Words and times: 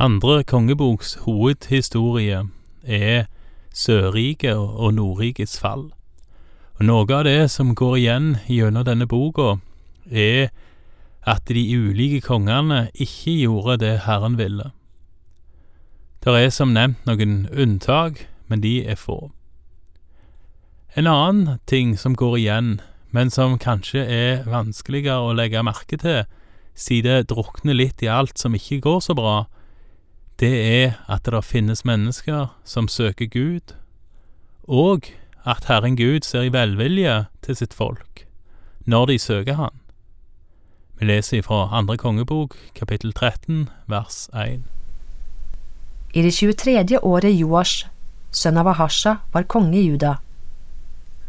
Andre 0.00 0.44
kongeboks 0.44 1.14
hovedhistorie 1.24 2.44
er 2.86 3.24
Sørriket 3.74 4.54
og 4.54 4.94
Nordrikets 4.94 5.58
fall. 5.58 5.88
Og 6.78 6.84
Noe 6.86 7.02
av 7.10 7.24
det 7.26 7.50
som 7.50 7.72
går 7.74 7.96
igjen 7.96 8.28
gjennom 8.46 8.86
denne 8.86 9.08
boka, 9.10 9.56
er 10.06 10.52
at 11.26 11.50
de 11.50 11.64
ulike 11.74 12.20
kongene 12.28 12.92
ikke 12.94 13.34
gjorde 13.40 13.80
det 13.82 13.92
Herren 14.06 14.38
ville. 14.38 14.70
Det 16.22 16.36
er 16.44 16.54
som 16.54 16.70
nevnt 16.78 17.02
noen 17.02 17.48
unntak, 17.50 18.22
men 18.46 18.62
de 18.62 18.86
er 18.86 18.94
få. 18.94 19.32
En 20.94 21.10
annen 21.10 21.58
ting 21.66 21.98
som 21.98 22.14
går 22.14 22.38
igjen, 22.38 22.72
men 23.10 23.34
som 23.34 23.58
kanskje 23.58 24.06
er 24.06 24.46
vanskeligere 24.46 25.26
å 25.26 25.34
legge 25.34 25.66
merke 25.66 25.98
til, 25.98 26.22
siden 26.78 27.10
det 27.18 27.30
drukner 27.34 27.74
litt 27.74 27.98
i 27.98 28.06
alt 28.06 28.38
som 28.38 28.54
ikke 28.54 28.84
går 28.86 29.02
så 29.02 29.18
bra, 29.18 29.48
det 30.38 30.54
er 30.84 30.98
at 31.08 31.26
det 31.26 31.44
finnes 31.44 31.84
mennesker 31.84 32.52
som 32.64 32.88
søker 32.88 33.26
Gud, 33.26 33.74
og 34.68 35.10
at 35.44 35.64
Herren 35.68 35.96
Gud 35.96 36.22
ser 36.22 36.46
i 36.46 36.52
velvilje 36.52 37.26
til 37.42 37.56
sitt 37.56 37.74
folk 37.74 38.24
når 38.88 39.06
de 39.06 39.18
søker 39.18 39.54
Han. 39.54 39.74
Vi 40.98 41.06
leser 41.06 41.42
fra 41.42 41.68
andre 41.76 41.96
kongebok, 41.96 42.56
kapittel 42.74 43.12
13, 43.12 43.68
vers 43.86 44.28
1. 44.34 44.62
I 46.14 46.22
det 46.22 46.32
23. 46.32 46.98
året 47.02 47.36
Joash, 47.36 47.86
sønn 48.32 48.56
av 48.56 48.66
Ahasha, 48.72 49.18
var 49.32 49.44
konge 49.44 49.76
i 49.76 49.84
Juda, 49.90 50.16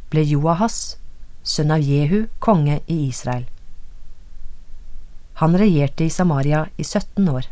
ble 0.09 0.23
Joahas, 0.23 0.97
sønn 1.43 1.71
av 1.75 1.83
Jehu, 1.83 2.27
konge 2.39 2.79
i 2.87 3.01
Israel. 3.09 3.45
Han 5.43 5.59
regjerte 5.59 6.07
i 6.07 6.09
Samaria 6.09 6.65
i 6.77 6.83
17 6.83 7.27
år. 7.29 7.45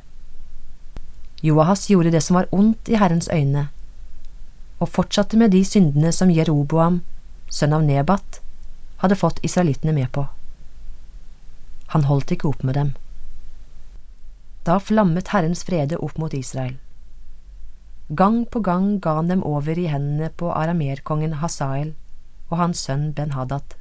Joahas 1.42 1.90
gjorde 1.90 2.12
det 2.12 2.24
som 2.26 2.40
var 2.40 2.48
ondt 2.52 2.90
i 2.90 2.98
Herrens 2.98 3.30
øyne, 3.34 3.68
og 4.80 4.90
fortsatte 4.90 5.38
med 5.38 5.52
de 5.54 5.64
syndene 5.66 6.12
som 6.12 6.32
Jeroboam, 6.34 7.02
sønn 7.50 7.76
av 7.78 7.86
Nebat, 7.86 8.42
hadde 9.04 9.18
fått 9.20 9.44
israelittene 9.46 9.94
med 9.94 10.10
på. 10.12 10.26
Han 11.94 12.08
holdt 12.10 12.34
ikke 12.34 12.50
opp 12.50 12.64
med 12.66 12.76
dem. 12.76 12.96
Da 14.66 14.80
flammet 14.82 15.30
Herrens 15.32 15.64
frede 15.64 16.00
opp 16.04 16.18
mot 16.18 16.34
Israel. 16.34 16.76
Gang 18.10 18.46
på 18.50 18.60
gang 18.60 18.98
ga 19.04 19.18
han 19.20 19.30
dem 19.30 19.44
over 19.44 19.78
i 19.78 19.88
hendene 19.92 20.32
på 20.40 20.50
aramerkongen 20.52 21.38
Hasael 21.44 21.94
og 22.50 22.58
hans 22.58 22.82
sønn 22.88 23.12
Ben-Hadad. 23.14 23.76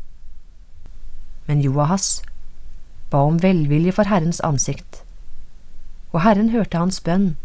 Men 1.46 1.62
Joahas 1.62 2.20
ba 3.10 3.22
om 3.22 3.40
velvilje 3.42 3.94
for 3.94 4.10
Herrens 4.10 4.42
ansikt, 4.44 5.02
og 6.12 6.22
Herren 6.26 6.50
hørte 6.50 6.78
hans 6.78 6.98
bønn, 7.00 7.36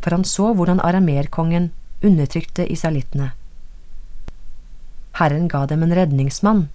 for 0.00 0.16
han 0.16 0.24
så 0.24 0.52
hvordan 0.56 0.80
aramerkongen 0.80 1.70
undertrykte 2.04 2.66
israelittene. 2.72 3.30
Herren 5.20 5.48
ga 5.52 5.66
dem 5.68 5.82
en 5.84 5.94
redningsmann, 5.96 6.68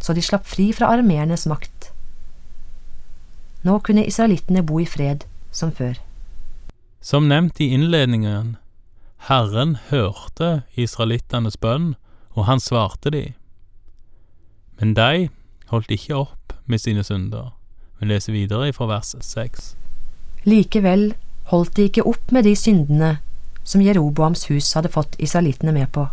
så 0.00 0.12
de 0.12 0.24
slapp 0.24 0.46
fri 0.46 0.68
fra 0.76 0.90
arameernes 0.92 1.46
makt. 1.48 1.90
Nå 3.64 3.78
kunne 3.86 4.04
israelittene 4.06 4.62
bo 4.66 4.80
i 4.82 4.86
fred 4.86 5.24
som 5.50 5.72
før. 5.72 5.96
Som 7.00 7.28
nevnt 7.30 7.60
i 7.60 7.70
innledningen, 7.74 8.56
Herren 9.28 9.76
hørte 9.88 10.62
israelittenes 10.76 11.56
bønn, 11.56 11.94
og 12.36 12.44
han 12.50 12.60
svarte 12.60 13.10
de. 13.10 13.24
Men 14.78 14.92
de 14.94 15.28
holdt 15.72 15.90
ikke 15.94 16.18
opp 16.26 16.52
med 16.66 16.82
sine 16.82 17.04
synder. 17.06 17.54
Vi 17.98 18.10
leser 18.10 18.36
videre 18.36 18.68
fra 18.76 18.90
vers 18.90 19.14
seks. 19.24 19.72
Likevel 20.44 21.14
holdt 21.50 21.76
de 21.76 21.86
ikke 21.88 22.06
opp 22.08 22.32
med 22.34 22.46
de 22.46 22.54
syndene 22.58 23.16
som 23.66 23.82
Jeroboams 23.82 24.46
hus 24.50 24.72
hadde 24.78 24.92
fått 24.94 25.18
israelittene 25.22 25.74
med 25.74 25.90
på. 25.94 26.06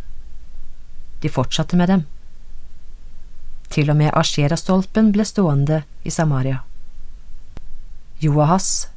De 1.21 1.29
fortsatte 1.29 1.77
med 1.79 1.89
dem. 1.89 2.05
Til 3.73 3.89
og 3.89 3.97
med 3.97 4.13
Asherastolpen 4.17 5.11
ble 5.13 5.25
stående 5.25 5.83
i 6.05 6.13
Samaria. 6.13 6.61
Joahas 8.21 8.89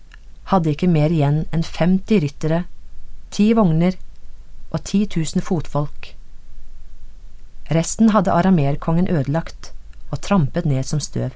hadde 0.53 0.72
ikke 0.72 0.91
mer 0.91 1.12
igjen 1.12 1.44
enn 1.55 1.65
50 1.65 2.21
ryttere, 2.22 2.65
ti 3.31 3.53
vogner 3.56 3.97
og 4.71 4.83
10 4.83 5.09
000 5.16 5.44
fotfolk. 5.44 6.12
Resten 7.72 8.12
hadde 8.15 8.34
aramerkongen 8.34 9.09
ødelagt 9.10 9.72
og 10.12 10.21
trampet 10.22 10.69
ned 10.69 10.87
som 10.87 11.00
støv. 11.03 11.33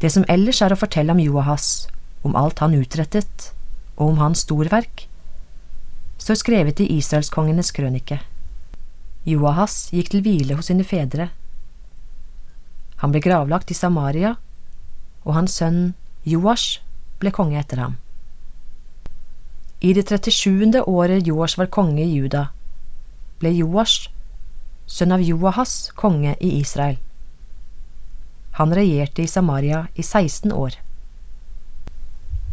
Det 0.00 0.10
som 0.12 0.26
ellers 0.28 0.60
er 0.60 0.74
å 0.74 0.80
fortelle 0.80 1.14
om 1.14 1.22
Joahas, 1.22 1.86
om 2.26 2.36
alt 2.36 2.60
han 2.62 2.76
utrettet, 2.76 3.50
og 3.96 4.12
om 4.12 4.18
hans 4.20 4.44
storverk, 4.44 5.06
står 6.18 6.40
skrevet 6.40 6.80
i 6.82 6.88
israelskongenes 6.98 7.72
krønike. 7.76 8.20
Joahas 9.26 9.88
gikk 9.94 10.12
til 10.12 10.22
hvile 10.24 10.56
hos 10.58 10.70
sine 10.70 10.86
fedre. 10.86 11.30
Han 13.02 13.12
ble 13.12 13.22
gravlagt 13.24 13.70
i 13.70 13.76
Samaria, 13.76 14.36
og 15.26 15.34
hans 15.36 15.56
sønn 15.58 15.94
Joash 16.26 16.80
ble 17.20 17.32
konge 17.34 17.58
etter 17.60 17.82
ham. 17.82 17.96
I 19.80 19.92
det 19.96 20.06
37. 20.08 20.82
året 20.86 21.26
Joash 21.26 21.58
var 21.58 21.68
konge 21.72 22.04
i 22.04 22.14
Juda, 22.14 22.46
ble 23.42 23.52
Joash, 23.58 24.08
sønn 24.86 25.12
av 25.12 25.24
Joahas, 25.26 25.90
konge 25.98 26.36
i 26.40 26.54
Israel. 26.60 26.96
Han 28.56 28.72
regjerte 28.72 29.20
i 29.20 29.28
Samaria 29.28 29.84
i 29.94 30.02
16 30.02 30.52
år. 30.52 30.78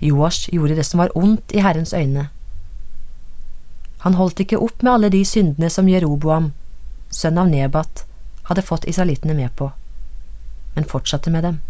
Joash 0.03 0.50
gjorde 0.52 0.75
det 0.75 0.86
som 0.88 1.00
var 1.00 1.14
ondt 1.18 1.53
i 1.56 1.62
Herrens 1.64 1.94
øyne. 1.94 2.28
Han 4.03 4.18
holdt 4.19 4.40
ikke 4.44 4.59
opp 4.59 4.84
med 4.84 4.91
alle 4.91 5.09
de 5.09 5.24
syndene 5.25 5.69
som 5.72 5.88
Jeroboam, 5.88 6.52
sønn 7.09 7.40
av 7.40 7.47
Nebat, 7.47 8.03
hadde 8.50 8.66
fått 8.68 8.88
israelittene 8.90 9.36
med 9.38 9.53
på, 9.56 9.69
men 10.75 10.90
fortsatte 10.90 11.31
med 11.31 11.47
dem. 11.47 11.62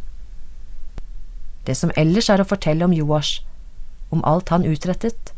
Det 1.68 1.76
som 1.78 1.94
ellers 1.96 2.30
er 2.34 2.42
å 2.42 2.48
fortelle 2.48 2.86
om 2.86 2.96
Joash, 2.96 3.44
om 4.10 4.24
alt 4.26 4.50
han 4.50 4.66
utrettet, 4.66 5.34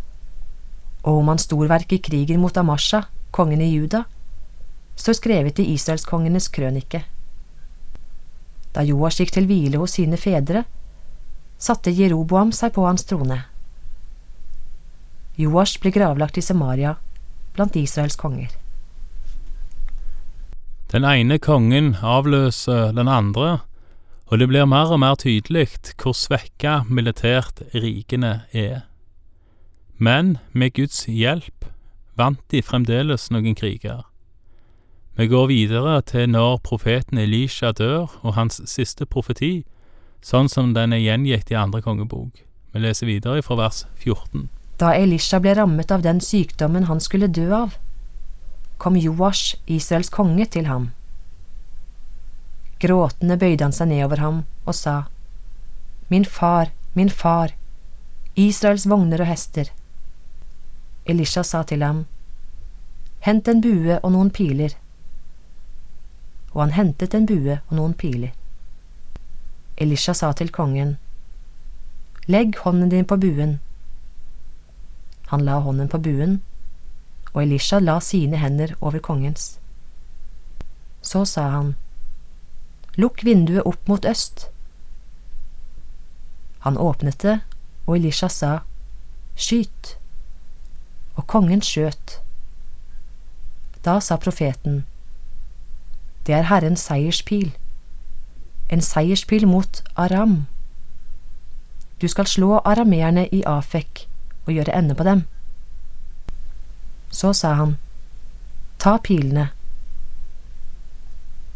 og 1.03 1.19
om 1.19 1.33
hans 1.33 1.45
storverk 1.45 1.91
i 1.93 2.01
krigen 2.01 2.39
mot 2.41 2.57
Amasha, 2.57 3.03
kongen 3.35 3.61
i 3.61 3.69
Juda, 3.73 4.05
står 4.95 5.19
skrevet 5.19 5.59
i 5.59 5.67
israelskongenes 5.75 6.47
krønike. 6.55 7.03
Da 8.75 8.83
Joash 8.87 9.21
gikk 9.21 9.35
til 9.35 9.47
hvile 9.51 9.83
hos 9.83 9.99
sine 9.99 10.17
fedre, 10.19 10.63
satte 11.57 11.91
Jeroboam 11.91 12.51
seg 12.51 12.73
på 12.75 12.85
hans 12.85 13.05
trone. 13.07 13.43
Joash 15.35 15.81
ble 15.83 15.91
gravlagt 15.91 16.37
i 16.37 16.43
Samaria 16.43 16.95
blant 17.55 17.75
Israels 17.75 18.15
konger. 18.19 18.51
Den 20.91 21.03
ene 21.03 21.39
kongen 21.39 21.95
avløser 22.01 22.93
den 22.95 23.07
andre, 23.11 23.59
og 24.27 24.39
det 24.39 24.47
blir 24.47 24.67
mer 24.69 24.91
og 24.93 25.01
mer 25.01 25.17
tydelig 25.19 25.67
hvor 26.01 26.15
svekka 26.15 26.83
militært 26.89 27.63
rikene 27.73 28.45
er. 28.53 28.85
Men 29.97 30.37
med 30.51 30.75
Guds 30.75 31.05
hjelp 31.07 31.67
vant 32.15 32.41
de 32.51 32.61
fremdeles 32.63 33.29
noen 33.31 33.55
kriger. 33.55 34.05
Vi 35.15 35.27
går 35.31 35.47
videre 35.47 36.01
til 36.01 36.29
når 36.29 36.57
profeten 36.63 37.17
Elisha 37.17 37.71
dør 37.71 38.11
og 38.21 38.35
hans 38.35 38.59
siste 38.67 39.05
profeti, 39.05 39.63
sånn 40.25 40.49
som 40.49 40.73
den 40.73 40.93
er 40.95 41.03
gjengitt 41.03 41.51
i 41.53 41.57
andre 41.59 41.83
kongebok. 41.85 42.41
Vi 42.73 42.81
leser 42.81 43.09
videre 43.09 43.43
fra 43.45 43.57
vers 43.59 43.83
14. 44.01 44.47
Da 44.81 44.91
Elisha 44.97 45.39
ble 45.39 45.53
rammet 45.55 45.93
av 45.93 46.03
den 46.03 46.19
sykdommen 46.19 46.89
han 46.89 46.99
skulle 46.99 47.31
dø 47.31 47.47
av, 47.55 47.77
kom 48.77 48.97
Joash, 48.99 49.55
Israels 49.71 50.11
konge, 50.11 50.49
til 50.51 50.67
ham. 50.67 50.89
Gråtende 52.83 53.37
bøyde 53.39 53.63
han 53.63 53.75
seg 53.75 53.93
nedover 53.93 54.19
ham 54.19 54.41
og 54.65 54.75
sa, 54.75 55.05
Min 56.09 56.25
far, 56.25 56.73
min 56.93 57.09
far, 57.09 57.55
Israels 58.35 58.83
vogner 58.89 59.23
og 59.23 59.29
hester. 59.31 59.71
Elisha 61.05 61.43
sa 61.43 61.63
til 61.63 61.85
ham, 61.85 62.03
Hent 63.23 63.47
en 63.47 63.61
bue 63.63 64.01
og 64.01 64.11
noen 64.11 64.33
piler 64.33 64.75
og 66.55 66.61
han 66.63 66.75
hentet 66.77 67.13
en 67.13 67.27
bue 67.27 67.59
og 67.67 67.75
noen 67.75 67.93
piler. 67.99 68.31
Elisha 69.77 70.13
sa 70.13 70.31
til 70.31 70.51
kongen, 70.51 70.97
Legg 72.27 72.57
hånden 72.63 72.89
din 72.89 73.05
på 73.05 73.17
buen. 73.21 73.59
Han 75.27 75.43
la 75.45 75.59
hånden 75.59 75.89
på 75.91 75.97
buen, 75.97 76.39
og 77.33 77.43
Elisha 77.43 77.79
la 77.79 77.99
sine 77.99 78.37
hender 78.37 78.73
over 78.81 78.99
kongens. 78.99 79.59
Så 81.01 81.25
sa 81.25 81.49
han, 81.49 81.75
Lukk 82.95 83.25
vinduet 83.27 83.67
opp 83.67 83.87
mot 83.87 84.05
øst. 84.05 84.47
Han 86.59 86.77
åpnet 86.77 87.19
det, 87.21 87.39
og 87.85 87.97
Elisha 87.97 88.29
sa, 88.29 88.59
Skyt. 89.35 89.97
Og 91.15 91.27
kongen 91.27 91.61
skjøt. 91.61 92.21
Da 93.85 93.99
sa 93.99 94.15
profeten, 94.15 94.85
det 96.25 96.33
er 96.33 96.47
Herrens 96.49 96.87
seierspil, 96.87 97.51
en 98.69 98.81
seierspil 98.81 99.47
mot 99.47 99.83
Aram. 99.95 100.45
Du 102.01 102.07
skal 102.07 102.27
slå 102.27 102.59
arameerne 102.65 103.27
i 103.31 103.43
Afek 103.47 104.07
og 104.45 104.53
gjøre 104.53 104.75
ende 104.77 104.95
på 104.95 105.03
dem. 105.03 105.23
Så 107.09 107.33
sa 107.33 107.53
han, 107.53 107.77
Ta 108.79 108.97
pilene. 108.97 109.49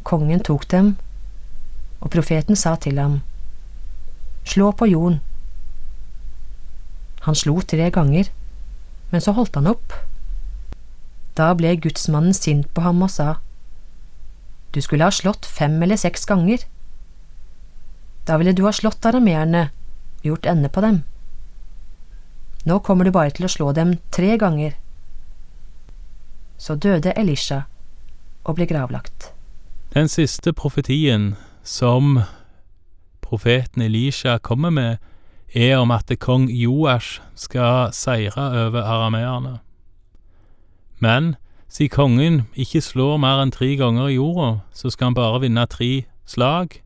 Kongen 0.03 0.39
tok 0.39 0.71
dem, 0.71 0.95
og 1.99 2.11
profeten 2.11 2.55
sa 2.55 2.75
til 2.75 2.99
ham, 2.99 3.19
Slå 4.45 4.71
på 4.71 4.85
jorden. 4.85 5.19
Han 7.21 7.35
slo 7.35 7.59
tre 7.61 7.91
ganger, 7.91 8.31
men 9.11 9.21
så 9.21 9.35
holdt 9.35 9.55
han 9.59 9.67
opp. 9.67 9.93
Da 11.37 11.51
ble 11.53 11.75
gudsmannen 11.77 12.33
sint 12.33 12.69
på 12.73 12.81
ham 12.81 13.03
og 13.03 13.11
sa, 13.11 13.35
Du 14.73 14.81
skulle 14.81 15.03
ha 15.03 15.11
slått 15.11 15.45
fem 15.45 15.81
eller 15.83 15.97
seks 15.97 16.25
ganger. 16.25 16.63
Da 18.29 18.37
ville 18.37 18.53
du 18.53 18.61
ha 18.67 18.71
slått 18.73 19.05
arameerne 19.09 19.71
og 20.19 20.27
gjort 20.27 20.45
ende 20.45 20.69
på 20.69 20.83
dem. 20.85 21.01
Nå 22.69 22.77
kommer 22.85 23.07
du 23.07 23.11
bare 23.15 23.33
til 23.33 23.47
å 23.47 23.49
slå 23.49 23.71
dem 23.73 23.95
tre 24.13 24.35
ganger. 24.37 24.75
Så 26.61 26.75
døde 26.77 27.15
Elisha 27.17 27.63
og 28.45 28.59
ble 28.59 28.67
gravlagt. 28.69 29.31
Den 29.95 30.11
siste 30.11 30.53
profetien 30.53 31.31
som 31.65 32.19
profeten 33.25 33.81
Elisha 33.81 34.37
kommer 34.37 34.69
med, 34.69 34.97
er 35.55 35.79
om 35.81 35.89
at 35.89 36.11
kong 36.21 36.45
Joash 36.53 37.23
skal 37.33 37.89
seire 37.97 38.45
over 38.65 38.85
arameerne. 38.85 39.57
Men 40.99 41.35
siden 41.69 41.95
kongen 41.95 42.37
ikke 42.53 42.81
slår 42.81 43.17
mer 43.17 43.41
enn 43.41 43.55
tre 43.55 43.71
ganger 43.79 44.11
i 44.11 44.19
jorda, 44.19 44.59
så 44.73 44.93
skal 44.93 45.09
han 45.09 45.17
bare 45.17 45.41
vinne 45.41 45.65
tre 45.65 46.05
slag, 46.29 46.81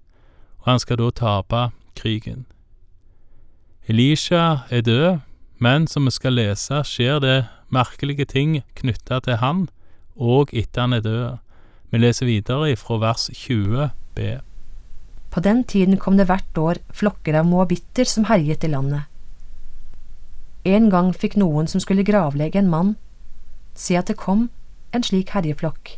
og 0.63 0.71
han 0.71 0.79
skal 0.79 0.99
da 0.99 1.09
tape 1.11 1.61
krigen. 1.99 2.45
Elisha 3.87 4.63
er 4.71 4.81
død, 4.81 5.19
men 5.59 5.87
som 5.87 6.07
vi 6.07 6.11
skal 6.15 6.37
lese, 6.39 6.79
skjer 6.87 7.19
det 7.19 7.37
merkelige 7.73 8.25
ting 8.25 8.61
knytta 8.79 9.19
til 9.25 9.39
han, 9.43 9.67
og 10.15 10.53
etter 10.55 10.85
han 10.85 10.95
er 10.95 11.03
død. 11.03 11.37
Vi 11.91 11.99
leser 11.99 12.25
videre 12.25 12.75
fra 12.79 12.97
vers 12.97 13.29
20b. 13.29 14.39
På 15.33 15.41
den 15.43 15.63
tiden 15.63 15.97
kom 15.97 16.17
det 16.17 16.29
hvert 16.29 16.57
år 16.57 16.79
flokker 16.93 17.35
av 17.39 17.47
moabitter 17.49 18.07
som 18.07 18.29
herjet 18.29 18.63
i 18.63 18.71
landet. 18.71 19.09
En 20.63 20.87
gang 20.89 21.11
fikk 21.11 21.35
noen 21.35 21.67
som 21.67 21.81
skulle 21.83 22.05
gravlegge 22.07 22.61
en 22.61 22.71
mann, 22.71 22.95
si 23.75 23.97
at 23.99 24.07
det 24.07 24.15
kom 24.21 24.47
en 24.93 25.03
slik 25.03 25.33
herjeflokk. 25.35 25.97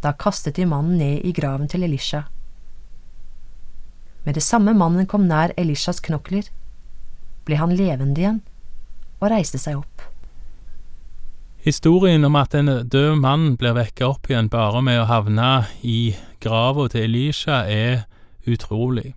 Da 0.00 0.14
kastet 0.16 0.56
de 0.56 0.64
mannen 0.68 0.96
ned 1.00 1.26
i 1.28 1.32
graven 1.36 1.68
til 1.68 1.84
Elisha. 1.84 2.24
Med 4.24 4.34
det 4.34 4.42
samme 4.42 4.72
mannen 4.76 5.06
kom 5.06 5.26
nær 5.28 5.52
Elishas 5.60 6.00
knokler, 6.00 6.48
ble 7.44 7.58
han 7.60 7.74
levende 7.76 8.22
igjen 8.22 8.40
og 9.20 9.30
reiste 9.32 9.60
seg 9.60 9.82
opp. 9.82 10.06
Historien 11.64 12.24
om 12.24 12.36
at 12.36 12.54
en 12.56 12.68
død 12.88 13.20
mann 13.20 13.54
blir 13.60 13.76
vekket 13.76 14.04
opp 14.06 14.28
igjen 14.28 14.50
bare 14.52 14.82
med 14.84 15.00
å 15.00 15.08
havne 15.08 15.50
i 15.80 16.14
grava 16.44 16.90
til 16.92 17.06
Elisha, 17.06 17.62
er 17.64 18.04
utrolig. 18.44 19.14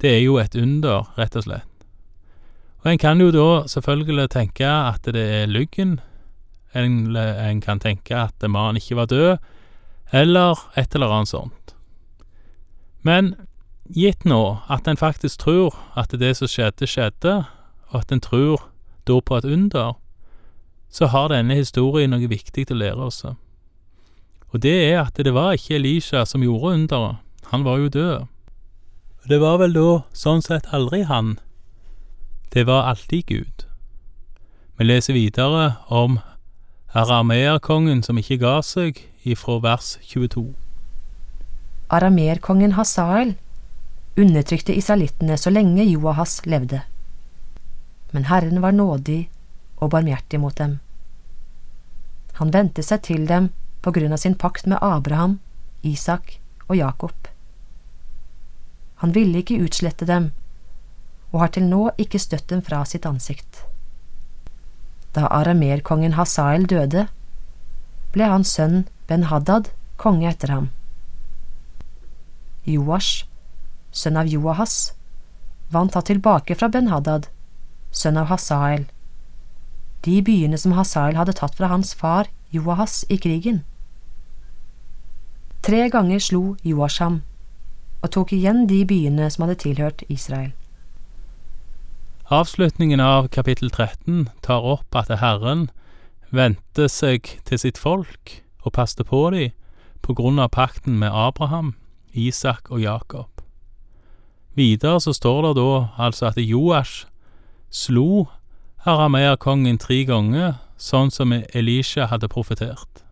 Det 0.00 0.14
er 0.14 0.22
jo 0.24 0.38
et 0.40 0.56
under, 0.56 1.10
rett 1.20 1.36
og 1.36 1.44
slett. 1.44 1.66
Og 2.80 2.88
en 2.88 3.00
kan 3.00 3.20
jo 3.20 3.28
da 3.34 3.66
selvfølgelig 3.68 4.30
tenke 4.32 4.64
at 4.64 5.04
det 5.12 5.26
er 5.42 5.52
lyggen, 5.52 5.98
en, 6.72 7.16
en 7.16 7.60
kan 7.60 7.82
tenke 7.82 8.16
at 8.16 8.40
mannen 8.48 8.80
ikke 8.80 8.96
var 9.02 9.10
død, 9.12 9.36
eller 10.16 10.64
et 10.80 10.94
eller 10.96 11.12
annet 11.12 11.32
sånt. 11.34 11.74
Men 13.04 13.34
gitt 13.94 14.24
nå 14.24 14.60
at 14.70 14.88
en 14.88 14.96
faktisk 14.96 15.40
tror 15.40 15.74
at 15.98 16.12
det 16.14 16.36
som 16.38 16.48
skjedde, 16.50 16.86
skjedde, 16.86 17.44
og 17.90 18.00
at 18.00 18.12
en 18.12 18.22
tror 18.22 18.68
da 19.06 19.20
på 19.20 19.36
et 19.36 19.44
under, 19.44 19.96
så 20.90 21.06
har 21.06 21.30
denne 21.30 21.54
historien 21.54 22.10
noe 22.10 22.30
viktig 22.30 22.66
å 22.70 22.78
lære 22.78 23.08
oss. 23.10 23.24
Og 24.50 24.62
det 24.62 24.76
er 24.90 25.02
at 25.04 25.18
det 25.18 25.34
var 25.34 25.54
ikke 25.54 25.78
Elisha 25.78 26.24
som 26.24 26.42
gjorde 26.42 26.74
underet, 26.74 27.16
han 27.50 27.64
var 27.64 27.78
jo 27.78 27.88
død. 27.88 28.26
Det 29.28 29.40
var 29.40 29.58
vel 29.60 29.74
da 29.74 29.88
sånn 30.16 30.42
sett 30.42 30.70
aldri 30.74 31.02
han, 31.04 31.38
det 32.54 32.66
var 32.66 32.88
alltid 32.90 33.26
Gud. 33.26 33.66
Vi 34.78 34.86
leser 34.86 35.14
videre 35.14 35.76
om 35.88 36.18
arameerkongen 36.94 38.02
som 38.02 38.18
ikke 38.18 38.40
ga 38.40 38.58
seg, 38.64 38.98
ifra 39.22 39.58
vers 39.62 39.98
22. 40.08 40.48
Arameerkongen 41.92 42.74
Hasael 42.78 43.36
undertrykte 44.20 44.76
israelittene 44.76 45.36
så 45.38 45.50
lenge 45.50 45.84
Joahas 45.84 46.40
levde. 46.46 46.82
Men 48.10 48.26
Herren 48.30 48.60
var 48.60 48.74
nådig 48.76 49.28
og 49.80 49.90
barmhjertig 49.94 50.40
mot 50.40 50.56
dem. 50.56 50.78
Han 52.40 52.52
vendte 52.54 52.82
seg 52.84 53.04
til 53.06 53.26
dem 53.28 53.50
på 53.84 53.92
grunn 53.96 54.12
av 54.12 54.20
sin 54.22 54.36
pakt 54.36 54.66
med 54.68 54.80
Abraham, 54.84 55.38
Isak 55.82 56.38
og 56.68 56.76
Jakob. 56.76 57.30
Han 59.00 59.14
ville 59.16 59.40
ikke 59.40 59.60
utslette 59.64 60.04
dem, 60.08 60.30
og 61.32 61.44
har 61.44 61.54
til 61.54 61.68
nå 61.70 61.86
ikke 62.00 62.20
støtt 62.20 62.50
dem 62.52 62.60
fra 62.64 62.82
sitt 62.84 63.06
ansikt. 63.08 63.62
Da 65.16 65.26
aramerkongen 65.40 66.18
Hasael 66.18 66.66
døde, 66.68 67.06
ble 68.12 68.28
hans 68.28 68.52
sønn 68.58 68.84
Ben-Hadad 69.08 69.70
konge 70.00 70.28
etter 70.30 70.52
ham. 70.52 70.68
Joash, 72.68 73.24
sønn 73.92 74.18
av 74.20 74.30
Joahas, 74.30 74.94
vant 75.70 75.94
han 75.94 76.06
tilbake 76.06 76.56
fra 76.58 76.68
Ben-Hadad, 76.68 77.28
sønn 77.90 78.18
av 78.20 78.30
Hasael 78.30 78.88
de 80.04 80.20
byene 80.24 80.58
som 80.58 80.72
Hasael 80.76 81.18
hadde 81.18 81.36
tatt 81.36 81.56
fra 81.58 81.68
hans 81.72 81.92
far 81.94 82.30
Joahas 82.54 83.04
i 83.12 83.18
krigen. 83.20 83.62
Tre 85.62 85.88
ganger 85.92 86.22
slo 86.24 86.56
Joasham 86.64 87.20
og 88.00 88.12
tok 88.16 88.32
igjen 88.32 88.64
de 88.68 88.80
byene 88.88 89.28
som 89.30 89.44
hadde 89.44 89.60
tilhørt 89.60 90.04
Israel. 90.08 90.54
Avslutningen 92.30 93.02
av 93.02 93.28
kapittel 93.28 93.68
13 93.70 94.30
tar 94.46 94.64
opp 94.64 94.96
at 94.96 95.10
Herren 95.20 95.68
vendte 96.30 96.86
seg 96.88 97.26
til 97.44 97.60
sitt 97.60 97.78
folk 97.78 98.38
og 98.62 98.72
passte 98.78 99.04
på 99.04 99.26
dem 99.34 99.52
på 100.00 100.14
grunn 100.16 100.40
av 100.40 100.54
pakten 100.54 100.96
med 100.96 101.12
Abraham, 101.12 101.74
Isak 102.14 102.70
og 102.70 102.80
Jakob. 102.80 103.39
Videre 104.58 105.00
så 105.00 105.14
står 105.14 105.42
det 105.46 105.54
da 105.60 105.70
altså 105.98 106.30
at 106.30 106.40
Joash 106.42 107.06
slo 107.70 108.26
arameerkongen 108.88 109.78
tre 109.78 110.02
ganger, 110.08 110.58
sånn 110.80 111.12
som 111.12 111.32
Elisha 111.32 112.08
hadde 112.10 112.30
profetert. 112.32 113.04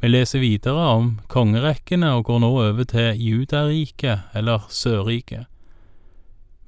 Vi 0.00 0.08
leser 0.08 0.40
videre 0.40 0.86
om 0.94 1.08
kongerekkene 1.28 2.14
og 2.16 2.24
går 2.30 2.38
nå 2.40 2.50
over 2.62 2.86
til 2.88 3.18
Judariket, 3.20 4.30
eller 4.32 4.64
Sørriket. 4.72 5.44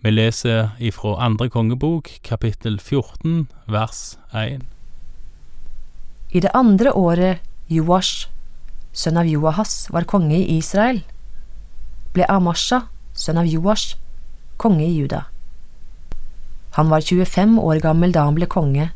Vi 0.04 0.10
leser 0.10 0.74
ifra 0.82 1.14
andre 1.24 1.48
kongebok, 1.48 2.10
kapittel 2.26 2.76
14, 2.76 3.46
vers 3.70 4.18
1. 4.34 4.66
I 6.34 6.42
det 6.44 6.52
andre 6.52 6.92
året 6.92 7.40
Joash, 7.72 8.26
sønn 8.92 9.16
av 9.16 9.30
Joahas, 9.30 9.86
var 9.94 10.04
konge 10.10 10.36
i 10.36 10.58
Israel, 10.58 11.00
ble 12.12 12.26
Amasha, 12.28 12.82
sønn 13.14 13.38
av 13.40 13.46
Joash, 13.46 13.96
konge 14.56 14.84
i 14.86 14.94
Juda. 14.94 15.24
Han 16.78 16.88
var 16.88 17.00
25 17.00 17.58
år 17.60 17.80
gammel 17.84 18.12
da 18.12 18.24
han 18.24 18.36
ble 18.38 18.48
konge, 18.48 18.90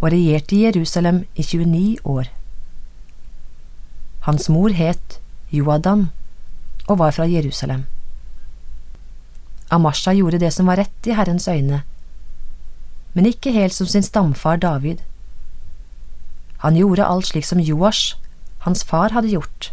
og 0.00 0.10
regjerte 0.12 0.56
i 0.56 0.64
Jerusalem 0.66 1.22
i 1.34 1.42
29 1.42 2.04
år. 2.04 2.28
Hans 4.26 4.48
mor 4.48 4.72
het 4.72 5.18
Joadan 5.52 6.10
og 6.88 6.98
var 6.98 7.14
fra 7.16 7.24
Jerusalem. 7.28 7.86
Amasha 9.70 10.12
gjorde 10.12 10.38
det 10.38 10.52
som 10.52 10.66
var 10.68 10.76
rett 10.76 11.08
i 11.08 11.16
Herrens 11.16 11.48
øyne, 11.48 11.82
men 13.14 13.26
ikke 13.26 13.52
helt 13.52 13.74
som 13.74 13.86
sin 13.86 14.02
stamfar 14.02 14.56
David. 14.56 14.98
Han 16.64 16.76
gjorde 16.76 17.06
alt 17.06 17.26
slik 17.26 17.44
som 17.44 17.60
Joash, 17.60 18.16
hans 18.58 18.84
far, 18.84 19.12
hadde 19.12 19.32
gjort, 19.32 19.72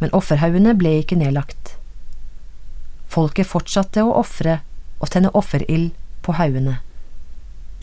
men 0.00 0.10
offerhaugene 0.12 0.74
ble 0.78 0.98
ikke 1.02 1.18
nedlagt. 1.18 1.76
Folket 3.12 3.48
fortsatte 3.48 4.04
å 4.04 4.14
ofre 4.22 4.60
og 5.02 5.10
tenne 5.12 5.32
offerild 5.36 5.92
på 6.24 6.36
haugene. 6.38 6.78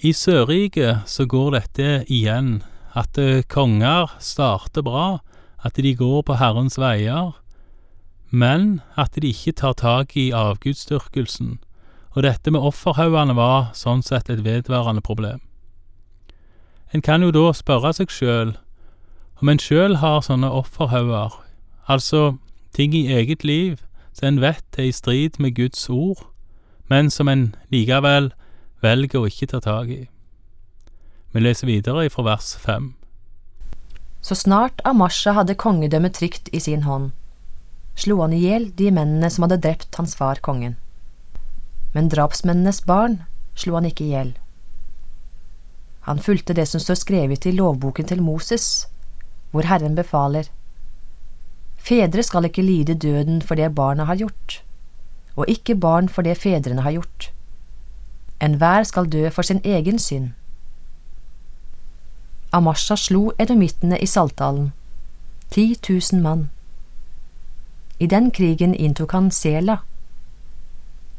I 0.01 0.13
Sørriket 0.15 1.09
så 1.11 1.25
går 1.27 1.51
dette 1.57 1.89
igjen, 2.07 2.61
at 2.97 3.17
eh, 3.19 3.43
konger 3.45 4.13
starter 4.23 4.85
bra, 4.85 5.19
at 5.61 5.75
de 5.75 5.91
går 5.93 6.23
på 6.25 6.37
Herrens 6.39 6.79
veier, 6.79 7.33
men 8.31 8.79
at 8.97 9.17
de 9.19 9.33
ikke 9.33 9.57
tar 9.59 9.75
tak 9.77 10.15
i 10.17 10.29
avgudsdyrkelsen, 10.31 11.57
og 12.15 12.23
dette 12.23 12.53
med 12.53 12.63
offerhaugene 12.63 13.35
var 13.37 13.73
sånn 13.77 14.01
sett 14.05 14.31
et 14.31 14.45
vedvarende 14.45 15.03
problem. 15.03 15.43
En 16.95 17.03
kan 17.05 17.21
jo 17.21 17.29
da 17.35 17.51
spørre 17.53 17.91
seg 17.93 18.09
sjøl 18.09 18.55
om 19.43 19.51
en 19.51 19.61
sjøl 19.61 19.99
har 20.01 20.23
sånne 20.25 20.49
offerhauger, 20.49 21.35
altså 21.91 22.39
ting 22.73 22.95
i 22.95 23.07
eget 23.13 23.43
liv 23.43 23.83
en 24.23 24.41
vet 24.41 24.77
er 24.77 24.89
i 24.89 24.95
strid 24.95 25.39
med 25.39 25.55
Guds 25.55 25.89
ord, 25.89 26.25
men 26.89 27.09
som 27.09 27.27
en 27.27 27.55
likevel 27.71 28.31
velger 28.81 29.21
å 29.21 29.29
ikke 29.29 29.49
ta 29.51 29.59
tak 29.63 29.91
i. 29.93 30.01
Vi 31.31 31.43
leser 31.43 31.69
videre 31.69 32.09
fra 32.09 32.25
vers 32.25 32.55
fem. 32.57 32.93
Så 34.21 34.35
snart 34.35 34.81
Amasha 34.85 35.35
hadde 35.37 35.55
kongedømmet 35.55 36.17
trygt 36.17 36.49
i 36.51 36.59
sin 36.59 36.83
hånd, 36.83 37.11
slo 37.95 38.19
han 38.23 38.33
i 38.35 38.41
hjel 38.43 38.69
de 38.75 38.89
mennene 38.91 39.29
som 39.31 39.45
hadde 39.45 39.61
drept 39.63 39.95
hans 39.99 40.15
far 40.17 40.41
kongen. 40.43 40.75
Men 41.93 42.09
drapsmennenes 42.11 42.83
barn 42.87 43.21
slo 43.55 43.75
han 43.77 43.87
ikke 43.87 44.05
i 44.05 44.13
hjel. 44.13 44.33
Han 46.07 46.21
fulgte 46.23 46.55
det 46.57 46.67
som 46.69 46.81
står 46.81 46.97
skrevet 46.99 47.45
i 47.45 47.53
lovboken 47.55 48.07
til 48.09 48.21
Moses, 48.23 48.87
hvor 49.51 49.67
Herren 49.67 49.95
befaler, 49.95 50.47
Fedre 51.89 52.21
skal 52.23 52.45
ikke 52.45 52.61
lide 52.61 52.93
døden 52.93 53.41
for 53.41 53.57
det 53.57 53.71
barna 53.75 54.03
har 54.05 54.15
gjort, 54.15 54.63
og 55.35 55.49
ikke 55.49 55.75
barn 55.75 56.09
for 56.09 56.21
det 56.21 56.37
fedrene 56.37 56.81
har 56.85 56.91
gjort. 56.91 57.31
Enhver 58.41 58.83
skal 58.83 59.09
dø 59.09 59.29
for 59.29 59.41
sin 59.41 59.61
egen 59.65 59.99
synd. 59.99 60.29
Amasha 62.53 62.95
slo 62.95 63.31
edomittene 63.39 63.97
i 63.97 64.05
Saltdalen, 64.05 64.69
ti 65.49 65.75
tusen 65.81 66.21
mann. 66.21 66.49
I 67.99 68.05
den 68.05 68.31
krigen 68.31 68.75
inntok 68.75 69.11
han 69.11 69.31
Sela. 69.31 69.77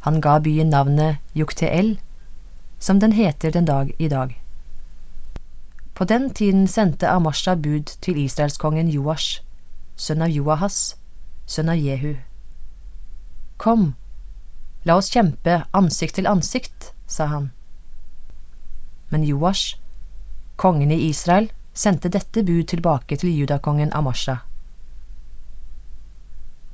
Han 0.06 0.20
ga 0.20 0.38
byen 0.38 0.70
navnet 0.70 1.18
Jukteel, 1.34 1.98
som 2.78 3.00
den 3.00 3.12
heter 3.12 3.50
den 3.50 3.64
dag 3.64 3.94
i 3.98 4.08
dag. 4.08 4.38
På 5.94 6.04
den 6.04 6.30
tiden 6.30 6.66
sendte 6.68 7.08
Amasha 7.08 7.54
bud 7.54 7.96
til 8.00 8.16
israelskongen 8.24 8.88
Joash, 8.88 9.42
sønn 10.00 10.24
av 10.24 10.32
Joahas, 10.32 10.96
sønn 11.46 11.68
av 11.68 11.76
Jehu. 11.76 12.14
Kom, 13.60 13.94
la 14.88 14.96
oss 14.96 15.10
kjempe 15.12 15.60
ansikt 15.76 16.16
til 16.16 16.28
ansikt, 16.30 16.92
sa 17.06 17.26
han. 17.28 17.50
Men 19.10 19.26
Joash, 19.28 19.76
kongen 20.56 20.92
i 20.94 21.02
Israel, 21.10 21.50
sendte 21.74 22.08
dette 22.08 22.44
bud 22.46 22.70
tilbake 22.72 23.18
til 23.20 23.34
judakongen 23.36 23.92
Amasha. 23.92 24.38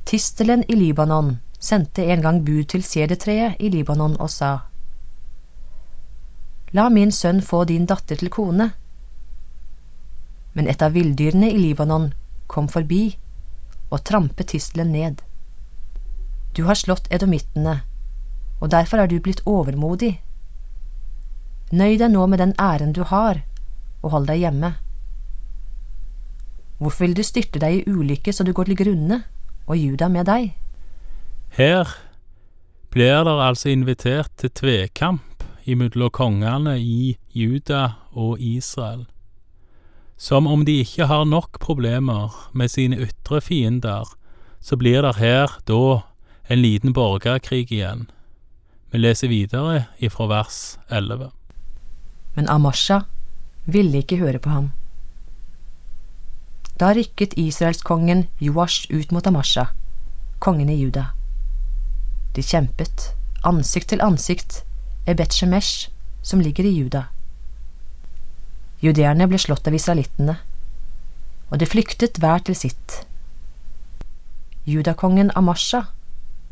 Tistelen 0.06 0.62
i 0.70 0.76
Libanon 0.78 1.38
sendte 1.58 2.04
en 2.04 2.22
gang 2.22 2.44
bud 2.46 2.68
til 2.70 2.84
sedertreet 2.86 3.58
i 3.58 3.70
Libanon 3.74 4.14
og 4.20 4.30
sa, 4.30 4.52
La 6.74 6.88
min 6.90 7.12
sønn 7.12 7.40
få 7.42 7.64
din 7.64 7.86
datter 7.86 8.18
til 8.20 8.30
kone. 8.30 8.68
Men 10.54 10.68
et 10.68 10.82
av 10.82 10.94
villdyrene 10.94 11.48
i 11.50 11.58
Libanon 11.58 12.10
kom 12.46 12.68
forbi 12.68 13.16
og 13.90 14.02
trampet 14.04 14.50
tistelen 14.52 14.92
ned. 14.92 15.22
Du 16.56 16.64
har 16.64 16.78
slått 16.78 17.10
edomittene, 17.12 17.82
og 18.60 18.70
derfor 18.72 19.02
er 19.02 19.10
du 19.10 19.18
blitt 19.20 19.42
overmodig. 19.46 20.16
Nøy 21.72 21.98
deg 22.00 22.12
nå 22.14 22.26
med 22.30 22.40
den 22.40 22.54
æren 22.62 22.94
du 22.96 23.02
har, 23.04 23.42
og 24.02 24.12
hold 24.14 24.28
deg 24.30 24.44
hjemme. 24.44 24.72
Hvorfor 26.78 27.06
vil 27.06 27.16
du 27.16 27.24
styrte 27.24 27.60
deg 27.62 27.80
i 27.80 27.84
ulykke 27.90 28.32
så 28.32 28.44
du 28.44 28.52
går 28.56 28.70
til 28.70 28.80
grunne, 28.82 29.22
og 29.66 29.76
Juda 29.80 30.08
med 30.12 30.28
deg? 30.28 30.52
Her 31.56 31.90
blir 32.92 33.24
dere 33.24 33.48
altså 33.48 33.72
invitert 33.72 34.32
til 34.40 34.52
tvekamp 34.52 35.44
imellom 35.66 36.12
kongene 36.14 36.76
i 36.78 37.16
Juda 37.34 37.96
og 38.12 38.40
Israel. 38.40 39.06
Som 40.16 40.46
om 40.46 40.64
de 40.64 40.80
ikke 40.80 41.06
har 41.06 41.24
nok 41.28 41.60
problemer 41.60 42.32
med 42.52 42.70
sine 42.72 42.96
ytre 42.96 43.40
fiender, 43.40 44.08
så 44.60 44.76
blir 44.76 45.02
det 45.04 45.16
her 45.20 45.58
da 45.68 46.00
en 46.48 46.62
liten 46.62 46.92
borgerkrig 46.96 47.72
igjen. 47.72 48.06
Vi 48.90 48.98
leser 48.98 49.28
videre 49.28 49.86
ifra 49.98 50.26
vers 50.30 50.78
11. 50.88 51.30
Men 52.36 52.48
Amasha 52.48 53.00
ville 53.66 54.00
ikke 54.00 54.16
høre 54.16 54.38
på 54.38 54.50
ham. 54.50 54.70
Da 56.80 56.92
rykket 56.96 57.36
israelskongen 57.36 58.26
Joash 58.40 58.90
ut 58.92 59.12
mot 59.12 59.26
Amasha, 59.26 59.66
kongen 60.38 60.70
i 60.70 60.76
Juda. 60.76 61.10
De 62.36 62.44
kjempet, 62.44 63.12
ansikt 63.44 63.88
til 63.92 64.04
ansikt, 64.04 64.62
Ebet 65.08 65.32
Shemesh, 65.32 65.90
som 66.22 66.40
ligger 66.40 66.64
i 66.64 66.74
Juda. 66.76 67.06
Judeerne 68.82 69.26
ble 69.28 69.38
slått 69.40 69.68
av 69.68 69.74
israelittene, 69.76 70.36
og 71.50 71.60
de 71.60 71.68
flyktet 71.68 72.18
hver 72.20 72.42
til 72.44 72.58
sitt. 72.58 73.00
Judakongen 74.68 75.30
Amasha, 75.38 75.86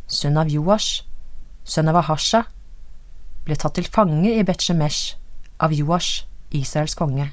sønn 0.09 0.39
av 0.41 0.49
Joash, 0.49 1.03
sønn 1.65 1.91
av 1.91 1.99
Ahasha, 2.01 2.45
ble 3.45 3.57
tatt 3.61 3.77
til 3.77 3.91
fange 3.91 4.33
i 4.33 4.45
Bet-Shemesh 4.47 5.19
av 5.61 5.75
Joash, 5.77 6.25
Israels 6.55 6.97
konge. 6.97 7.29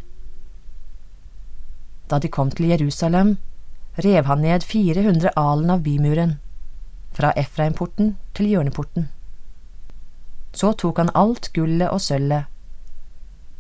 Da 2.12 2.20
de 2.20 2.28
kom 2.28 2.52
til 2.52 2.68
Jerusalem, 2.74 3.38
rev 4.04 4.28
han 4.28 4.44
ned 4.44 4.66
400 4.68 5.32
alen 5.40 5.72
av 5.72 5.84
bymuren, 5.86 6.40
fra 7.16 7.32
Efraimporten 7.40 8.18
til 8.36 8.52
hjørneporten. 8.52 9.08
Så 10.52 10.74
tok 10.76 11.00
han 11.00 11.14
alt 11.16 11.54
gullet 11.56 11.88
og 11.88 12.02
sølvet, 12.04 12.51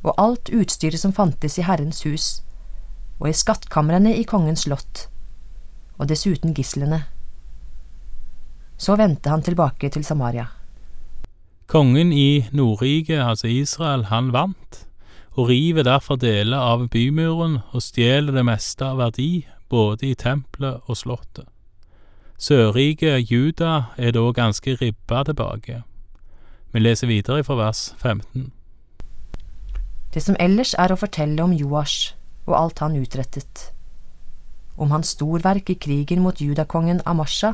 og 0.03 0.15
alt 0.17 0.49
utstyret 0.53 0.99
som 0.99 1.13
fantes 1.13 1.57
i 1.59 1.65
Herrens 1.65 2.03
hus, 2.07 2.27
og 3.21 3.29
i 3.29 3.37
skattkamrene 3.37 4.15
i 4.17 4.25
kongens 4.27 4.65
slott, 4.65 5.07
og 5.99 6.09
dessuten 6.09 6.55
gislene. 6.57 7.03
Så 8.81 8.97
vendte 8.97 9.29
han 9.29 9.45
tilbake 9.45 9.91
til 9.93 10.05
Samaria. 10.05 10.47
Kongen 11.69 12.11
i 12.11 12.47
Nordriket, 12.51 13.21
altså 13.21 13.47
Israel, 13.47 14.07
han 14.09 14.33
vant, 14.33 14.87
og 15.37 15.47
river 15.47 15.85
derfor 15.87 16.17
deler 16.19 16.57
av 16.57 16.89
bymuren 16.91 17.61
og 17.71 17.83
stjeler 17.85 18.35
det 18.35 18.43
meste 18.45 18.83
av 18.83 18.99
verdi 18.99 19.45
både 19.71 20.09
i 20.09 20.17
tempelet 20.19 20.81
og 20.89 20.97
slottet. 20.97 21.47
Sørriket 22.41 23.29
Juda 23.29 23.93
er 24.01 24.11
da 24.17 24.25
ganske 24.33 24.73
ribba 24.81 25.21
tilbake. 25.23 25.83
Vi 26.73 26.79
leser 26.81 27.07
videre 27.07 27.43
fra 27.45 27.55
vers 27.59 27.93
15. 28.01 28.49
Det 30.11 30.23
som 30.23 30.35
ellers 30.43 30.73
er 30.75 30.91
å 30.91 30.99
fortelle 30.99 31.43
om 31.43 31.53
Joash 31.55 32.13
og 32.49 32.55
alt 32.57 32.81
han 32.83 32.97
utrettet, 32.99 33.69
om 34.75 34.91
hans 34.91 35.13
storverk 35.15 35.69
i 35.71 35.77
krigen 35.79 36.23
mot 36.23 36.41
judakongen 36.41 36.99
Amasha, 37.07 37.53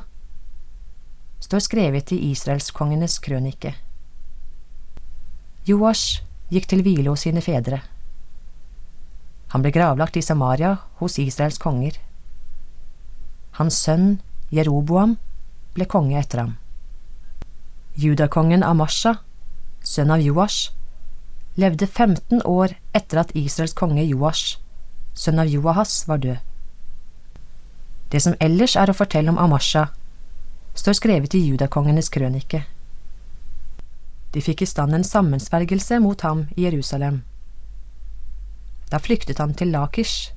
står 1.44 1.62
skrevet 1.62 2.12
i 2.16 2.22
israelskongenes 2.32 3.20
krønike. 3.22 3.76
Joash 5.68 6.24
gikk 6.50 6.66
til 6.72 6.82
hvile 6.82 7.12
hos 7.12 7.28
sine 7.28 7.44
fedre. 7.46 7.84
Han 9.54 9.64
ble 9.64 9.72
gravlagt 9.76 10.18
i 10.18 10.24
Samaria 10.26 10.78
hos 11.00 11.20
Israels 11.22 11.60
konger. 11.62 12.00
Hans 13.60 13.78
sønn 13.84 14.18
Jeroboam 14.52 15.18
ble 15.76 15.86
konge 15.86 16.18
etter 16.20 16.42
ham. 16.42 16.56
Judakongen 17.98 18.64
Amasha, 18.64 19.18
sønn 19.84 20.12
av 20.14 20.24
Joash, 20.24 20.72
levde 21.58 21.88
15 21.88 22.42
år 22.46 22.76
etter 22.94 23.22
at 23.22 23.34
Israels 23.36 23.74
konge 23.74 24.06
Joash, 24.06 24.60
sønn 25.18 25.42
av 25.42 25.50
Joahas, 25.50 26.04
var 26.08 26.22
død. 26.22 26.38
Det 28.14 28.22
som 28.24 28.38
ellers 28.40 28.78
er 28.78 28.90
å 28.90 28.96
fortelle 28.96 29.34
om 29.34 29.40
Amasha, 29.42 29.88
står 30.78 31.00
skrevet 31.00 31.36
i 31.36 31.42
judakongenes 31.50 32.12
krønike. 32.14 32.62
De 34.32 34.44
fikk 34.44 34.62
i 34.62 34.70
stand 34.70 34.94
en 34.94 35.08
sammensvergelse 35.08 35.98
mot 36.04 36.22
ham 36.22 36.46
i 36.56 36.68
Jerusalem. 36.68 37.24
Da 38.92 39.02
flyktet 39.02 39.42
han 39.42 39.56
til 39.58 39.74
Lakish, 39.74 40.32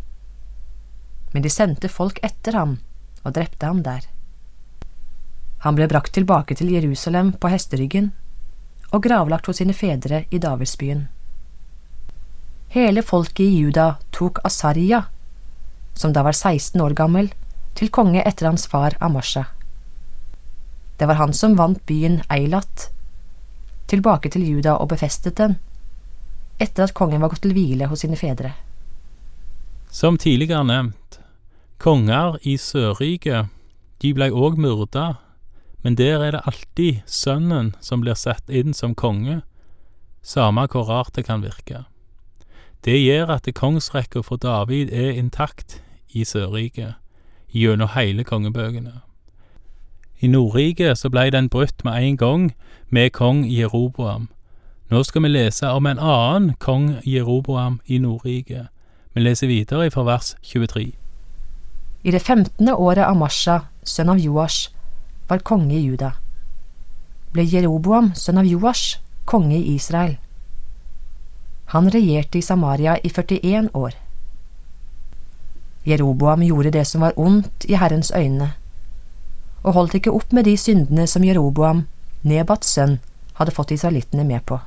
men 1.35 1.45
de 1.45 1.53
sendte 1.53 1.93
folk 1.93 2.19
etter 2.27 2.57
ham 2.57 2.79
og 3.23 3.37
drepte 3.37 3.69
ham 3.69 3.85
der. 3.87 4.09
Han 5.61 5.77
ble 5.77 5.87
brakt 5.93 6.15
tilbake 6.17 6.57
til 6.57 6.73
Jerusalem 6.73 7.35
på 7.37 7.53
hesteryggen 7.53 8.11
og 8.91 9.03
gravlagt 9.03 9.47
hos 9.47 9.61
sine 9.61 9.75
fedre 9.77 10.25
i 10.31 10.39
Davidsbyen. 10.43 11.07
Hele 12.71 13.03
folket 13.03 13.45
i 13.47 13.61
Juda 13.63 13.97
tok 14.15 14.39
Asarja, 14.47 15.05
som 15.95 16.13
da 16.15 16.23
var 16.27 16.37
16 16.37 16.81
år 16.81 16.95
gammel, 16.99 17.33
til 17.75 17.91
konge 17.91 18.23
etter 18.27 18.47
hans 18.51 18.67
far 18.71 18.97
Amasha. 19.01 19.45
Det 20.99 21.09
var 21.09 21.19
han 21.19 21.33
som 21.33 21.57
vant 21.59 21.83
byen 21.87 22.21
Eilat 22.31 22.91
tilbake 23.91 24.31
til 24.31 24.45
Juda 24.47 24.77
og 24.79 24.91
befestet 24.93 25.39
den, 25.41 25.57
etter 26.63 26.87
at 26.87 26.95
kongen 26.95 27.23
var 27.23 27.33
gått 27.33 27.43
til 27.47 27.55
hvile 27.57 27.89
hos 27.91 28.05
sine 28.05 28.19
fedre. 28.21 28.53
Som 29.91 30.19
tidligere 30.21 30.63
nevnt, 30.67 31.19
konger 31.83 32.39
i 32.47 32.55
Sørriket, 32.61 33.51
de 34.01 34.13
blei 34.15 34.31
òg 34.31 34.61
myrda 34.61 35.17
men 35.83 35.97
der 35.97 36.21
er 36.21 36.31
det 36.31 36.47
alltid 36.47 37.01
sønnen 37.07 37.75
som 37.81 38.01
blir 38.01 38.15
satt 38.15 38.51
inn 38.51 38.75
som 38.75 38.95
konge, 38.95 39.41
samme 40.23 40.67
hvor 40.69 40.89
rart 40.89 41.15
det 41.17 41.25
kan 41.25 41.43
virke. 41.43 41.85
Det 42.85 42.97
gjør 42.97 43.37
at 43.37 43.49
kongsrekka 43.55 44.23
for 44.25 44.37
David 44.37 44.93
er 44.93 45.13
intakt 45.13 45.83
i 46.13 46.25
Sørriket, 46.25 46.95
gjennom 47.53 47.89
hele 47.95 48.25
kongebøkene. 48.25 49.01
I 50.21 50.27
Nordriket 50.27 50.99
så 50.99 51.09
blei 51.09 51.31
den 51.31 51.49
brutt 51.49 51.85
med 51.85 52.03
en 52.03 52.17
gang 52.17 52.55
med 52.91 53.11
kong 53.13 53.45
Jeroboam. 53.49 54.29
Nå 54.91 55.03
skal 55.03 55.23
vi 55.23 55.29
lese 55.29 55.69
om 55.69 55.87
en 55.87 55.99
annen 55.99 56.55
kong 56.59 56.99
Jeroboam 57.07 57.81
i 57.87 57.99
Nordriket. 57.99 58.69
Vi 59.15 59.21
leser 59.21 59.47
videre 59.47 59.91
fra 59.91 60.03
vers 60.03 60.35
23. 60.43 60.93
I 62.05 62.11
det 62.11 62.23
femtende 62.23 62.75
året 62.75 63.05
av 63.05 63.17
Masha, 63.17 63.59
sønn 63.85 64.09
av 64.09 64.21
Joash, 64.21 64.71
var 65.31 65.45
konge 65.47 65.77
i 65.79 65.85
Juda. 65.85 66.15
Ble 67.33 67.45
Jeroboam, 67.47 68.13
sønn 68.19 68.41
av 68.43 68.49
Joash, 68.49 68.99
konge 69.25 69.57
i 69.57 69.75
Israel. 69.77 70.17
Han 71.71 71.91
regjerte 71.91 72.39
i 72.39 72.43
Samaria 72.43 72.97
i 72.99 73.11
41 73.11 73.71
år. 73.79 73.95
Jeroboam 75.87 76.43
gjorde 76.43 76.71
det 76.75 76.85
som 76.85 77.01
var 77.07 77.15
ondt 77.17 77.65
i 77.65 77.77
Herrens 77.79 78.11
øyne, 78.11 78.51
og 79.63 79.77
holdt 79.77 79.95
ikke 80.01 80.13
opp 80.13 80.33
med 80.33 80.45
de 80.45 80.57
syndene 80.59 81.07
som 81.07 81.25
Jeroboam, 81.25 81.87
Nebats 82.23 82.75
sønn, 82.75 82.99
hadde 83.39 83.55
fått 83.55 83.71
israelittene 83.73 84.27
med 84.29 84.45
på. 84.51 84.59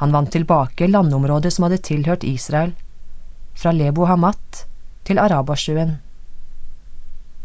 Han 0.00 0.14
vant 0.14 0.30
tilbake 0.32 0.88
landområdet 0.88 1.52
som 1.52 1.66
hadde 1.66 1.82
tilhørt 1.84 2.24
Israel, 2.24 2.72
fra 3.54 3.74
Lebo 3.76 4.06
Hamat 4.08 4.64
til 5.04 5.18
Arabasjøen. 5.20 5.98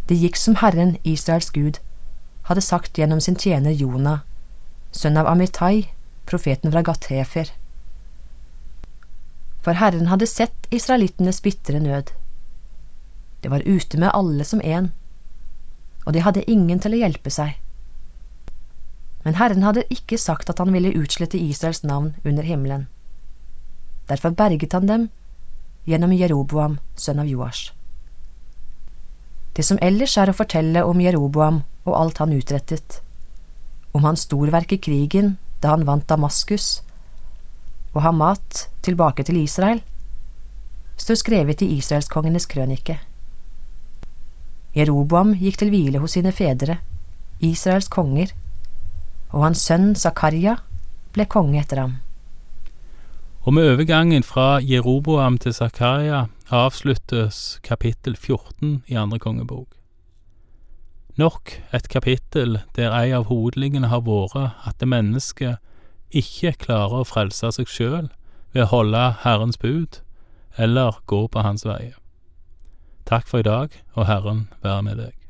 Det 0.09 0.15
gikk 0.15 0.37
som 0.37 0.55
Herren, 0.61 0.97
Israels 1.03 1.49
Gud, 1.49 1.79
hadde 2.45 2.61
sagt 2.61 2.97
gjennom 2.97 3.21
sin 3.21 3.37
tjener 3.41 3.73
Jonah, 3.73 4.21
sønn 4.91 5.17
av 5.17 5.27
Amitai, 5.27 5.87
profeten 6.29 6.73
fra 6.73 6.83
Gathefer. 6.85 7.49
For 9.65 9.81
Herren 9.81 10.11
hadde 10.11 10.29
sett 10.29 10.67
israelittenes 10.69 11.41
bitre 11.41 11.81
nød. 11.81 12.11
Det 13.41 13.49
var 13.49 13.65
ute 13.65 13.97
med 13.97 14.13
alle 14.13 14.45
som 14.45 14.61
en, 14.61 14.91
og 16.05 16.13
de 16.13 16.21
hadde 16.21 16.45
ingen 16.49 16.81
til 16.81 16.93
å 16.93 17.01
hjelpe 17.01 17.33
seg. 17.33 17.57
Men 19.25 19.39
Herren 19.39 19.65
hadde 19.65 19.87
ikke 19.89 20.21
sagt 20.21 20.51
at 20.53 20.61
han 20.61 20.73
ville 20.73 20.93
utslette 20.93 21.41
Israels 21.41 21.81
navn 21.81 22.13
under 22.23 22.45
himmelen. 22.45 22.85
Derfor 24.05 24.37
berget 24.37 24.77
han 24.77 24.85
dem 24.85 25.07
gjennom 25.89 26.13
Jeroboam, 26.13 26.77
sønn 26.93 27.23
av 27.23 27.29
Joash. 27.29 27.73
Det 29.55 29.63
som 29.63 29.79
ellers 29.81 30.17
er 30.19 30.29
å 30.29 30.35
fortelle 30.35 30.83
om 30.83 30.99
Jeroboam 30.99 31.61
og 31.85 31.95
alt 31.95 32.19
han 32.19 32.35
utrettet, 32.35 32.99
om 33.95 34.03
hans 34.03 34.25
storverk 34.27 34.75
i 34.75 34.81
krigen 34.83 35.37
da 35.63 35.71
han 35.71 35.85
vant 35.87 36.07
Damaskus, 36.09 36.81
og 37.95 38.03
Hamat 38.03 38.65
tilbake 38.83 39.23
til 39.23 39.39
Israel, 39.39 39.79
står 40.99 41.19
skrevet 41.21 41.63
i 41.63 41.71
israelskongenes 41.77 42.47
krønike. 42.51 42.97
Jeroboam 44.75 45.31
gikk 45.39 45.61
til 45.61 45.71
hvile 45.71 46.01
hos 46.03 46.17
sine 46.17 46.35
fedre, 46.35 46.81
Israels 47.39 47.87
konger, 47.91 48.33
og 49.31 49.47
hans 49.47 49.63
sønn 49.63 49.93
Zakaria 49.95 50.57
ble 51.15 51.27
konge 51.31 51.61
etter 51.61 51.79
ham. 51.79 51.97
Og 53.47 53.55
med 53.55 53.71
overgangen 53.71 54.23
fra 54.25 54.57
Jeroboam 54.59 55.37
til 55.39 55.55
Zakaria 55.55 56.25
avsluttes 56.53 57.59
kapittel 57.63 58.15
14 58.15 58.83
i 58.87 58.95
andre 58.95 59.19
kongebok. 59.19 59.73
Nok 61.17 61.55
et 61.73 61.87
kapittel 61.89 62.59
der 62.75 62.93
ei 62.93 63.13
av 63.15 63.25
hovedlinjene 63.31 63.89
har 63.89 64.03
vært 64.05 64.35
at 64.67 64.77
det 64.79 64.89
mennesket 64.91 65.57
ikke 66.13 66.53
klarer 66.67 67.01
å 67.01 67.07
frelse 67.07 67.49
seg 67.55 67.71
sjøl 67.71 68.09
ved 68.53 68.67
å 68.67 68.71
holde 68.75 69.03
Herrens 69.23 69.57
bud 69.57 70.01
eller 70.57 71.01
gå 71.09 71.25
på 71.27 71.41
hans 71.41 71.65
veier. 71.65 71.97
Takk 73.05 73.27
for 73.29 73.41
i 73.41 73.47
dag, 73.47 73.73
og 73.93 74.07
Herren 74.09 74.47
være 74.61 74.81
med 74.85 75.01
deg. 75.01 75.24